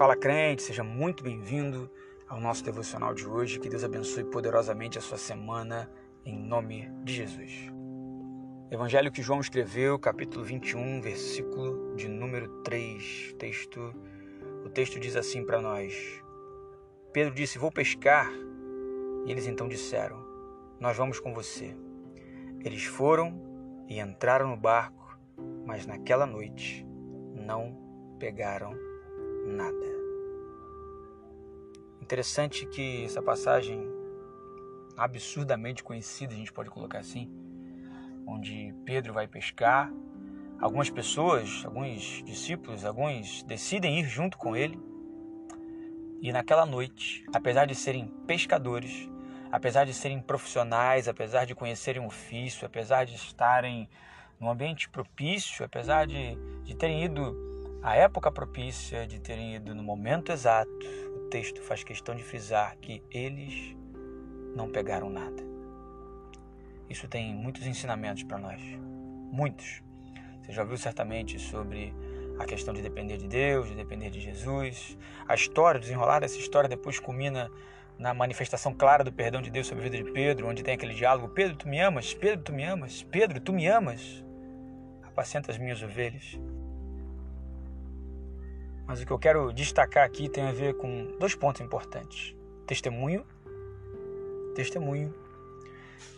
Fala 0.00 0.16
crente, 0.16 0.62
seja 0.62 0.82
muito 0.82 1.22
bem-vindo 1.22 1.90
ao 2.26 2.40
nosso 2.40 2.64
devocional 2.64 3.12
de 3.12 3.26
hoje. 3.28 3.60
Que 3.60 3.68
Deus 3.68 3.84
abençoe 3.84 4.24
poderosamente 4.24 4.96
a 4.96 5.00
sua 5.02 5.18
semana, 5.18 5.92
em 6.24 6.34
nome 6.38 6.90
de 7.04 7.12
Jesus. 7.12 7.70
Evangelho 8.70 9.12
que 9.12 9.20
João 9.20 9.40
escreveu, 9.40 9.98
capítulo 9.98 10.42
21, 10.42 11.02
versículo 11.02 11.94
de 11.96 12.08
número 12.08 12.48
3. 12.62 13.34
Texto, 13.38 13.94
o 14.64 14.70
texto 14.70 14.98
diz 14.98 15.16
assim 15.16 15.44
para 15.44 15.60
nós: 15.60 15.94
Pedro 17.12 17.34
disse: 17.34 17.58
Vou 17.58 17.70
pescar. 17.70 18.26
E 19.26 19.30
eles 19.30 19.46
então 19.46 19.68
disseram: 19.68 20.16
Nós 20.80 20.96
vamos 20.96 21.20
com 21.20 21.34
você. 21.34 21.76
Eles 22.64 22.84
foram 22.84 23.38
e 23.86 24.00
entraram 24.00 24.48
no 24.48 24.56
barco, 24.56 25.18
mas 25.66 25.84
naquela 25.84 26.24
noite 26.24 26.86
não 27.34 27.76
pegaram 28.18 28.88
nada. 29.50 29.86
Interessante 32.00 32.66
que 32.66 33.04
essa 33.04 33.22
passagem 33.22 33.88
absurdamente 34.96 35.82
conhecida, 35.82 36.34
a 36.34 36.36
gente 36.36 36.52
pode 36.52 36.70
colocar 36.70 36.98
assim, 36.98 37.30
onde 38.26 38.74
Pedro 38.84 39.12
vai 39.12 39.26
pescar, 39.26 39.90
algumas 40.60 40.90
pessoas, 40.90 41.62
alguns 41.64 42.22
discípulos, 42.24 42.84
alguns 42.84 43.42
decidem 43.44 43.98
ir 43.98 44.04
junto 44.04 44.36
com 44.36 44.54
ele. 44.54 44.78
E 46.20 46.30
naquela 46.32 46.66
noite, 46.66 47.24
apesar 47.32 47.64
de 47.64 47.74
serem 47.74 48.08
pescadores, 48.26 49.08
apesar 49.50 49.84
de 49.84 49.94
serem 49.94 50.20
profissionais, 50.20 51.08
apesar 51.08 51.46
de 51.46 51.54
conhecerem 51.54 52.02
o 52.02 52.06
ofício, 52.06 52.66
apesar 52.66 53.06
de 53.06 53.14
estarem 53.14 53.88
num 54.38 54.50
ambiente 54.50 54.88
propício, 54.88 55.64
apesar 55.64 56.06
de, 56.06 56.36
de 56.62 56.74
terem 56.76 57.04
ido 57.04 57.34
a 57.82 57.96
época 57.96 58.30
propícia 58.30 59.06
de 59.06 59.18
terem 59.18 59.54
ido 59.54 59.74
no 59.74 59.82
momento 59.82 60.32
exato, 60.32 60.70
o 61.16 61.28
texto 61.30 61.62
faz 61.62 61.82
questão 61.82 62.14
de 62.14 62.22
frisar 62.22 62.76
que 62.76 63.02
eles 63.10 63.74
não 64.54 64.68
pegaram 64.70 65.08
nada. 65.08 65.42
Isso 66.88 67.08
tem 67.08 67.34
muitos 67.34 67.66
ensinamentos 67.66 68.22
para 68.22 68.36
nós. 68.36 68.60
Muitos. 69.32 69.82
Você 70.42 70.52
já 70.52 70.62
ouviu 70.62 70.76
certamente 70.76 71.38
sobre 71.38 71.94
a 72.38 72.44
questão 72.44 72.74
de 72.74 72.82
depender 72.82 73.16
de 73.16 73.28
Deus, 73.28 73.68
de 73.68 73.74
depender 73.74 74.10
de 74.10 74.20
Jesus. 74.20 74.98
A 75.26 75.34
história, 75.34 75.80
desenrolar 75.80 76.20
dessa 76.20 76.38
história 76.38 76.68
depois 76.68 76.98
culmina 76.98 77.50
na 77.98 78.12
manifestação 78.12 78.74
clara 78.74 79.04
do 79.04 79.12
perdão 79.12 79.40
de 79.40 79.50
Deus 79.50 79.66
sobre 79.66 79.86
a 79.86 79.90
vida 79.90 80.02
de 80.02 80.10
Pedro, 80.10 80.48
onde 80.48 80.62
tem 80.62 80.74
aquele 80.74 80.94
diálogo: 80.94 81.28
Pedro, 81.28 81.56
tu 81.56 81.68
me 81.68 81.80
amas? 81.80 82.12
Pedro, 82.12 82.42
tu 82.42 82.52
me 82.52 82.64
amas? 82.64 83.02
Pedro, 83.04 83.40
tu 83.40 83.52
me 83.52 83.66
amas? 83.68 84.24
Apacenta 85.02 85.50
as 85.50 85.58
minhas 85.58 85.82
ovelhas. 85.82 86.38
Mas 88.90 89.00
o 89.00 89.06
que 89.06 89.12
eu 89.12 89.20
quero 89.20 89.52
destacar 89.52 90.04
aqui 90.04 90.28
tem 90.28 90.42
a 90.42 90.50
ver 90.50 90.74
com 90.74 91.16
dois 91.16 91.32
pontos 91.36 91.60
importantes: 91.60 92.34
testemunho, 92.66 93.24
testemunho 94.56 95.14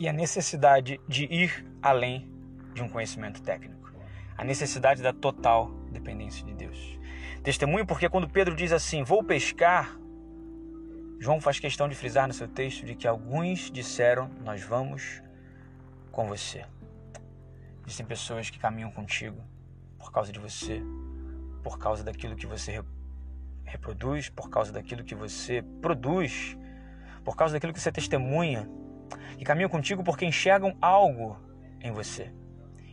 e 0.00 0.08
a 0.08 0.12
necessidade 0.12 0.98
de 1.06 1.24
ir 1.24 1.66
além 1.82 2.26
de 2.72 2.82
um 2.82 2.88
conhecimento 2.88 3.42
técnico. 3.42 3.92
A 4.38 4.42
necessidade 4.42 5.02
da 5.02 5.12
total 5.12 5.70
dependência 5.90 6.46
de 6.46 6.54
Deus. 6.54 6.98
Testemunho 7.42 7.84
porque 7.84 8.08
quando 8.08 8.26
Pedro 8.26 8.56
diz 8.56 8.72
assim: 8.72 9.02
"Vou 9.02 9.22
pescar", 9.22 9.94
João 11.20 11.42
faz 11.42 11.60
questão 11.60 11.86
de 11.90 11.94
frisar 11.94 12.26
no 12.26 12.32
seu 12.32 12.48
texto 12.48 12.86
de 12.86 12.94
que 12.94 13.06
alguns 13.06 13.70
disseram: 13.70 14.30
"Nós 14.42 14.62
vamos 14.62 15.22
com 16.10 16.26
você". 16.26 16.64
Existem 17.84 18.06
pessoas 18.06 18.48
que 18.48 18.58
caminham 18.58 18.90
contigo 18.90 19.36
por 19.98 20.10
causa 20.10 20.32
de 20.32 20.40
você, 20.40 20.82
por 21.62 21.78
causa 21.78 22.02
daquilo 22.02 22.36
que 22.36 22.46
você 22.46 22.82
reproduz, 23.64 24.28
por 24.28 24.50
causa 24.50 24.72
daquilo 24.72 25.04
que 25.04 25.14
você 25.14 25.62
produz, 25.80 26.56
por 27.24 27.36
causa 27.36 27.54
daquilo 27.54 27.72
que 27.72 27.80
você 27.80 27.92
testemunha, 27.92 28.68
e 29.38 29.44
caminham 29.44 29.70
contigo 29.70 30.02
porque 30.02 30.24
enxergam 30.24 30.76
algo 30.80 31.38
em 31.80 31.90
você. 31.90 32.32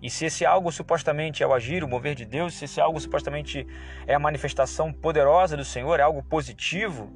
E 0.00 0.08
se 0.08 0.26
esse 0.26 0.46
algo 0.46 0.70
supostamente 0.70 1.42
é 1.42 1.46
o 1.46 1.52
agir, 1.52 1.82
o 1.82 1.88
mover 1.88 2.14
de 2.14 2.24
Deus, 2.24 2.54
se 2.54 2.66
esse 2.66 2.80
algo 2.80 3.00
supostamente 3.00 3.66
é 4.06 4.14
a 4.14 4.18
manifestação 4.18 4.92
poderosa 4.92 5.56
do 5.56 5.64
Senhor, 5.64 5.98
é 5.98 6.02
algo 6.02 6.22
positivo, 6.22 7.12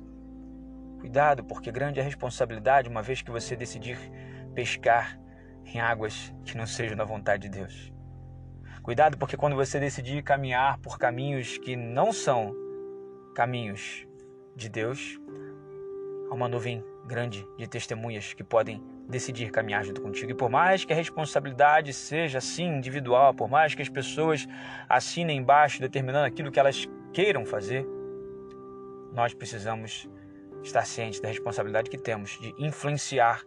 cuidado, 0.98 1.44
porque 1.44 1.70
grande 1.70 2.00
é 2.00 2.02
a 2.02 2.04
responsabilidade 2.04 2.88
uma 2.88 3.02
vez 3.02 3.22
que 3.22 3.30
você 3.30 3.54
decidir 3.54 3.98
pescar 4.54 5.18
em 5.64 5.80
águas 5.80 6.34
que 6.44 6.56
não 6.56 6.66
sejam 6.66 6.96
da 6.96 7.04
vontade 7.04 7.48
de 7.48 7.58
Deus. 7.60 7.92
Cuidado, 8.82 9.16
porque 9.16 9.36
quando 9.36 9.54
você 9.54 9.78
decidir 9.78 10.24
caminhar 10.24 10.76
por 10.78 10.98
caminhos 10.98 11.56
que 11.56 11.76
não 11.76 12.12
são 12.12 12.52
caminhos 13.32 14.04
de 14.56 14.68
Deus, 14.68 15.20
há 16.28 16.34
uma 16.34 16.48
nuvem 16.48 16.84
grande 17.06 17.46
de 17.56 17.68
testemunhas 17.68 18.34
que 18.34 18.42
podem 18.42 18.82
decidir 19.08 19.52
caminhar 19.52 19.84
junto 19.84 20.00
contigo. 20.00 20.32
E 20.32 20.34
por 20.34 20.50
mais 20.50 20.84
que 20.84 20.92
a 20.92 20.96
responsabilidade 20.96 21.92
seja 21.92 22.38
assim 22.38 22.64
individual, 22.64 23.32
por 23.32 23.48
mais 23.48 23.72
que 23.72 23.82
as 23.82 23.88
pessoas 23.88 24.48
assinem 24.88 25.38
embaixo 25.38 25.80
determinando 25.80 26.26
aquilo 26.26 26.50
que 26.50 26.58
elas 26.58 26.88
queiram 27.12 27.46
fazer, 27.46 27.86
nós 29.12 29.32
precisamos 29.32 30.10
estar 30.64 30.84
cientes 30.84 31.20
da 31.20 31.28
responsabilidade 31.28 31.88
que 31.88 31.98
temos 31.98 32.36
de 32.40 32.52
influenciar 32.58 33.44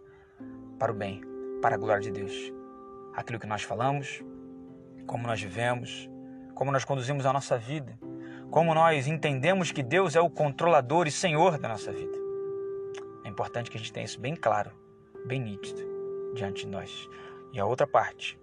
para 0.78 0.92
o 0.92 0.94
bem, 0.94 1.20
para 1.60 1.74
a 1.74 1.78
glória 1.78 2.02
de 2.02 2.10
Deus. 2.10 2.52
Aquilo 3.14 3.38
que 3.38 3.46
nós 3.46 3.62
falamos, 3.62 4.22
como 5.06 5.26
nós 5.26 5.40
vivemos, 5.40 6.10
como 6.54 6.72
nós 6.72 6.84
conduzimos 6.84 7.24
a 7.24 7.32
nossa 7.32 7.56
vida, 7.56 7.98
como 8.50 8.74
nós 8.74 9.06
entendemos 9.06 9.70
que 9.70 9.82
Deus 9.82 10.16
é 10.16 10.20
o 10.20 10.30
controlador 10.30 11.06
e 11.06 11.10
senhor 11.10 11.58
da 11.58 11.68
nossa 11.68 11.92
vida. 11.92 12.16
É 13.24 13.28
importante 13.28 13.70
que 13.70 13.76
a 13.76 13.80
gente 13.80 13.92
tenha 13.92 14.04
isso 14.04 14.20
bem 14.20 14.34
claro, 14.34 14.70
bem 15.26 15.40
nítido 15.40 15.82
diante 16.34 16.64
de 16.64 16.70
nós. 16.70 17.08
E 17.52 17.60
a 17.60 17.66
outra 17.66 17.86
parte 17.86 18.38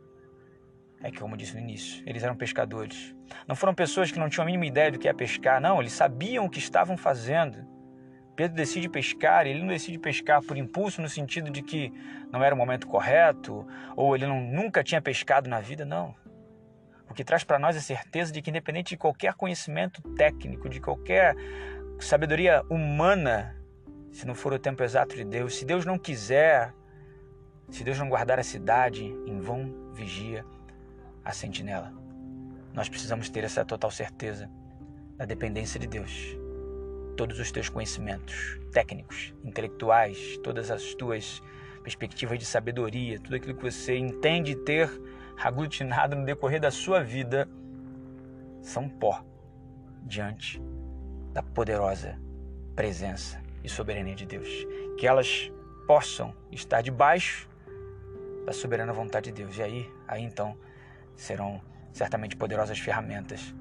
é 1.02 1.12
que, 1.12 1.20
como 1.20 1.34
eu 1.34 1.38
disse 1.38 1.54
no 1.54 1.60
início, 1.60 2.04
eles 2.06 2.24
eram 2.24 2.36
pescadores. 2.36 3.16
Não 3.48 3.56
foram 3.56 3.74
pessoas 3.74 4.12
que 4.12 4.20
não 4.20 4.30
tinham 4.30 4.44
a 4.44 4.46
mínima 4.46 4.66
ideia 4.66 4.92
do 4.92 5.00
que 5.00 5.08
é 5.08 5.14
pescar, 5.14 5.60
não, 5.60 5.80
eles 5.80 5.94
sabiam 5.94 6.46
o 6.46 6.50
que 6.50 6.60
estavam 6.60 6.96
fazendo. 6.96 7.58
Pedro 8.36 8.56
decide 8.56 8.90
pescar, 8.90 9.46
ele 9.46 9.60
não 9.60 9.68
decide 9.68 10.00
pescar 10.00 10.42
por 10.42 10.58
impulso 10.58 11.02
no 11.02 11.10
sentido 11.10 11.52
de 11.52 11.62
que 11.62 11.94
não 12.32 12.44
era 12.44 12.56
o 12.56 12.58
momento 12.58 12.88
correto, 12.88 13.68
ou 13.96 14.16
ele 14.16 14.26
não, 14.26 14.42
nunca 14.42 14.84
tinha 14.84 15.02
pescado 15.02 15.50
na 15.50 15.60
vida, 15.60 15.86
não 15.86 16.16
o 17.10 17.14
que 17.14 17.24
traz 17.24 17.44
para 17.44 17.60
nós 17.60 17.76
a 17.76 17.82
certeza 17.82 18.32
de 18.32 18.42
que, 18.42 18.50
independente 18.50 18.90
de 18.90 18.98
qualquer 18.98 19.34
conhecimento 19.34 20.02
técnico, 20.16 20.70
de 20.70 20.80
qualquer 20.80 21.36
sabedoria 22.00 22.64
humana, 22.70 23.56
se 24.12 24.26
não 24.26 24.36
for 24.36 24.54
o 24.54 24.60
tempo 24.60 24.84
exato 24.84 25.16
de 25.16 25.24
Deus, 25.24 25.56
se 25.56 25.66
Deus 25.66 25.86
não 25.86 25.98
quiser, 25.98 26.74
se 27.70 27.84
Deus 27.84 27.98
não 27.98 28.10
guardar 28.10 28.40
a 28.40 28.44
cidade, 28.44 29.06
em 29.26 29.40
vão 29.40 29.92
vigia 29.94 30.46
a 31.24 31.32
sentinela. 31.32 31.94
Nós 32.74 32.90
precisamos 32.90 33.30
ter 33.30 33.44
essa 33.44 33.64
total 33.64 33.92
certeza 33.92 34.50
da 35.18 35.26
dependência 35.26 35.80
de 35.80 35.88
Deus. 35.88 36.38
Todos 37.16 37.40
os 37.40 37.52
teus 37.52 37.70
conhecimentos 37.70 38.60
técnicos, 38.72 39.34
intelectuais, 39.44 40.38
todas 40.44 40.72
as 40.72 40.96
tuas 40.96 41.42
perspectivas 41.84 42.40
de 42.40 42.46
sabedoria, 42.46 43.20
tudo 43.20 43.36
aquilo 43.36 43.56
que 43.56 43.64
você 43.64 43.98
entende 43.98 44.56
ter 44.56 44.90
aglutinado 45.38 46.16
no 46.16 46.26
decorrer 46.26 46.60
da 46.60 46.72
sua 46.72 47.04
vida 47.04 47.48
são 48.62 48.88
pó 48.88 49.24
diante 50.04 50.62
da 51.34 51.42
poderosa 51.42 52.20
presença 52.76 53.42
e 53.64 53.70
soberania 53.70 54.16
de 54.16 54.26
Deus. 54.26 54.48
Que 54.98 55.08
elas 55.08 55.52
possam 55.88 56.34
estar 56.52 56.82
debaixo 56.82 57.50
da 58.46 58.52
soberana 58.52 58.94
vontade 58.94 59.32
de 59.32 59.44
Deus. 59.44 59.58
E 59.58 59.64
aí, 59.64 59.92
aí 60.08 60.24
então, 60.24 60.58
serão 61.16 61.62
certamente 61.92 62.36
poderosas 62.36 62.80
ferramentas 62.80 63.54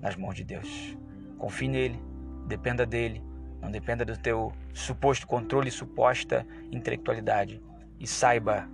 nas 0.00 0.16
mãos 0.16 0.34
de 0.34 0.44
Deus. 0.44 0.96
Confie 1.38 1.68
nele, 1.68 2.02
dependa 2.46 2.86
dele, 2.86 3.22
não 3.60 3.70
dependa 3.70 4.04
do 4.04 4.16
teu 4.16 4.52
suposto 4.72 5.26
controle 5.26 5.68
e 5.68 5.72
suposta 5.72 6.46
intelectualidade. 6.70 7.62
E 7.98 8.06
saiba 8.06 8.68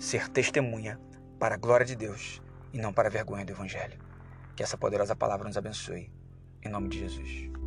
ser 0.00 0.28
testemunha 0.30 0.98
para 1.38 1.56
a 1.56 1.58
glória 1.58 1.84
de 1.84 1.94
Deus 1.94 2.40
e 2.72 2.78
não 2.78 2.92
para 2.92 3.08
a 3.08 3.10
vergonha 3.10 3.44
do 3.44 3.52
Evangelho. 3.52 4.00
Que 4.56 4.62
essa 4.62 4.78
poderosa 4.78 5.14
palavra 5.14 5.46
nos 5.46 5.58
abençoe. 5.58 6.10
Em 6.62 6.68
nome 6.70 6.88
de 6.88 6.98
Jesus. 7.00 7.59